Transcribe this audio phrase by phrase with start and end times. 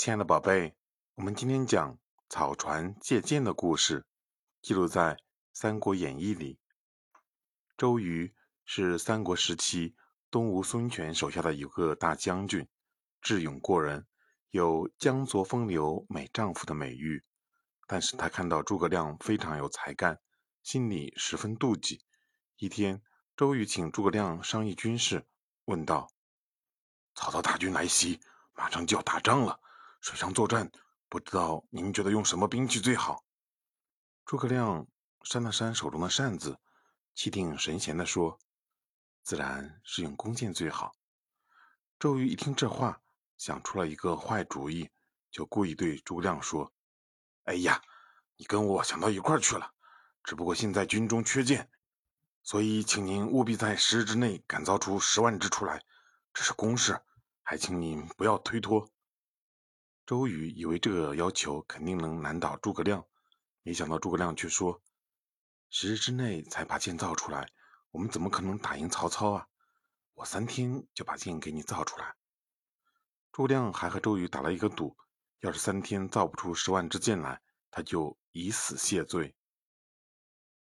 [0.00, 0.74] 亲爱的宝贝，
[1.16, 1.98] 我们今天讲
[2.30, 4.06] 草船借箭的故事，
[4.62, 5.14] 记录在
[5.52, 6.58] 《三国演义》里。
[7.76, 8.34] 周瑜
[8.64, 9.94] 是三国时期
[10.30, 12.66] 东吴孙权手下的一个大将军，
[13.20, 14.06] 智勇过人，
[14.48, 17.22] 有“江左风流美丈夫”的美誉。
[17.86, 20.18] 但是他看到诸葛亮非常有才干，
[20.62, 22.02] 心里十分妒忌。
[22.56, 23.02] 一天，
[23.36, 25.26] 周瑜请诸葛亮商议军事，
[25.66, 26.10] 问道
[27.14, 28.18] ：“曹操大军来袭，
[28.54, 29.60] 马上就要打仗了。”
[30.00, 30.72] 水上作战，
[31.10, 33.22] 不知道您觉得用什么兵器最好？
[34.24, 34.86] 诸葛亮
[35.24, 36.58] 扇了扇手中的扇子，
[37.14, 38.38] 气定神闲地说
[39.22, 40.92] ：“自然是用弓箭最好。”
[42.00, 43.02] 周瑜一听这话，
[43.36, 44.88] 想出了一个坏主意，
[45.30, 46.72] 就故意对诸葛亮说
[47.44, 47.82] ：“哎呀，
[48.38, 49.70] 你跟我想到一块儿去了。
[50.24, 51.70] 只不过现在军中缺箭，
[52.42, 55.84] 所以请您务必在十日之内赶造出十万支出来。
[56.32, 56.98] 这是公事，
[57.42, 58.90] 还请您不要推脱。”
[60.10, 63.06] 周瑜以为这个要求肯定能难倒诸葛亮，
[63.62, 64.82] 没想到诸葛亮却说
[65.70, 67.48] ：“十日之内才把剑造出来，
[67.92, 69.46] 我们怎么可能打赢曹操啊？
[70.14, 72.16] 我三天就把剑给你造出来。”
[73.30, 74.96] 诸葛亮还和周瑜打了一个赌：
[75.42, 79.36] 要是三天造不出十万支箭来，他就以死谢罪。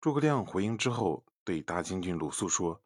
[0.02, 2.84] 诸葛亮回营之后，对大将军鲁肃说：“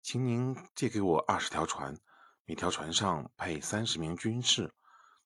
[0.00, 2.00] 请您借给我二十条船，
[2.46, 4.72] 每条船上配三十名军士。”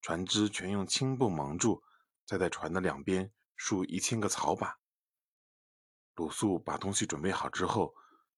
[0.05, 1.83] 船只全用青布蒙住，
[2.27, 4.79] 再在船的两边竖一千个草把。
[6.15, 7.95] 鲁肃把东西准备好之后，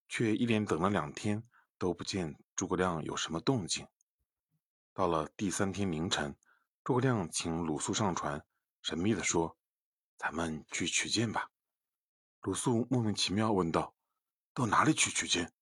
[0.09, 1.43] 却一连等了两天，
[1.77, 3.85] 都不见诸葛亮有什么动静。
[4.95, 6.39] 到了第三天凌晨，
[6.85, 8.47] 诸葛亮请鲁肃上船，
[8.83, 9.59] 神秘地说
[10.17, 11.51] ：“咱们去取箭吧。”
[12.43, 13.93] 鲁肃莫名其妙问道
[14.55, 15.53] ：“到哪里去取箭？”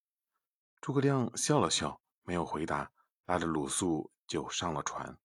[0.82, 2.92] 诸葛亮笑了笑，没有回答，
[3.24, 5.18] 拉着鲁肃就上了船。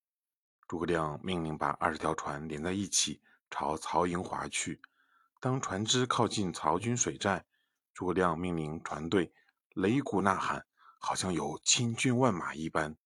[0.70, 4.80] 诸葛亮命令把二十条船连在一起，朝曹营划去。
[5.40, 7.44] 当船只靠近曹军水寨，
[7.92, 9.34] 诸葛亮命令船队
[9.74, 10.64] 擂鼓呐喊，
[11.00, 12.96] 好像有千军万马一般。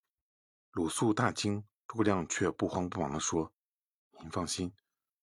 [0.72, 3.50] 鲁肃大惊，诸葛亮却不慌不忙地说
[4.20, 4.74] ：“您放心，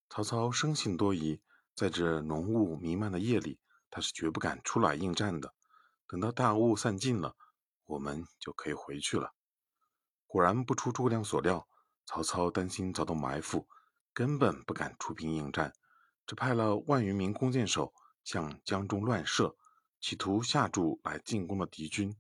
[0.10, 1.40] 曹操生性多疑，
[1.76, 3.60] 在这浓雾弥漫的夜里，
[3.92, 5.54] 他是绝不敢出来应战的。
[6.08, 7.36] 等到大雾散尽了，
[7.86, 9.36] 我们就可以回去了。”
[10.26, 11.68] 果然不出诸葛亮所料。
[12.06, 13.68] 曹操担心遭到埋伏，
[14.14, 15.74] 根本不敢出兵应战，
[16.26, 19.56] 只派了万余名弓箭手向江中乱射，
[20.00, 22.16] 企图吓住来进攻的敌军。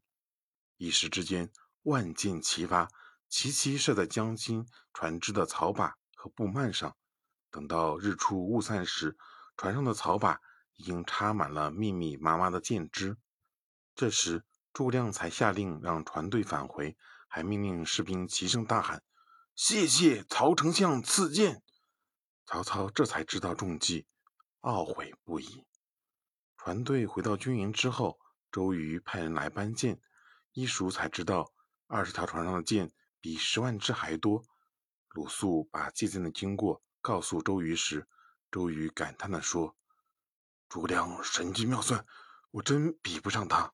[0.78, 1.52] 一时之间，
[1.84, 2.90] 万箭齐发，
[3.28, 6.96] 齐齐射在江心船只的草把和布幔上。
[7.50, 9.18] 等到日出雾散时，
[9.58, 10.40] 船上的草把
[10.75, 13.18] 已经插满了密密麻麻的箭枝。
[13.94, 16.96] 这时，诸葛亮才下令让船队返回，
[17.28, 19.03] 还命令士兵齐声大喊。
[19.56, 21.62] 谢谢曹丞相赐剑，
[22.46, 24.08] 曹操这才知道中计，
[24.62, 25.66] 懊悔不已。
[26.58, 28.20] 船队回到军营之后，
[28.52, 30.02] 周瑜派人来搬箭，
[30.54, 31.54] 一数才知道
[31.88, 34.44] 二十条船上的箭比十万支还多。
[35.10, 38.08] 鲁肃把借箭的经过告诉周瑜时，
[38.50, 39.76] 周瑜感叹地说
[40.70, 42.06] ：“诸葛亮神机妙算，
[42.52, 43.74] 我真比不上他。”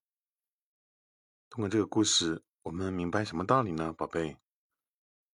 [1.50, 4.38] 通过这个故事，我们明白什么道理呢，宝贝？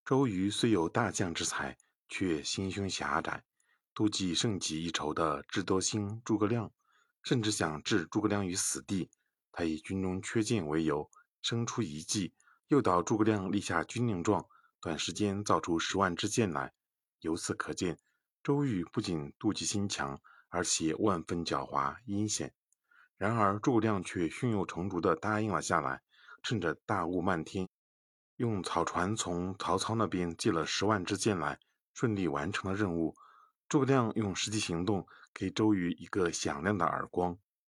[0.06, 1.78] 周瑜虽有大将之才，
[2.09, 3.46] 却心胸狭窄，
[3.96, 6.69] 妒忌胜己一筹的智多星诸葛亮，
[7.24, 9.09] 甚至想置诸葛亮于死地。
[9.53, 11.09] 他以军中缺箭为由，
[11.42, 12.34] 生出一计，
[12.68, 14.46] 诱导诸葛亮立下军令状，
[14.81, 16.74] 短时间造出十万支箭来。
[17.22, 17.97] 由此可见，
[18.44, 22.53] 周瑜不仅妒忌心强，而且万分狡猾阴险。
[23.16, 26.02] 然而诸葛亮却胸有成竹地答应了下来，
[26.42, 27.69] 趁着大雾漫天。
[28.38, 31.59] 用草船从曹操那边借了十万支箭来，
[31.94, 33.16] 顺利完成了任务。
[33.69, 37.38] 诸葛亮用实际行动给周瑜一个响亮的耳光，